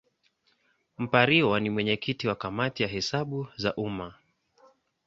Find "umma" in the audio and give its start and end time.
3.75-4.13